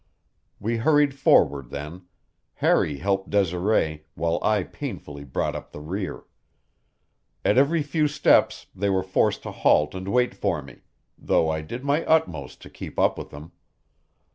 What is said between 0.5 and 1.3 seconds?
We hurried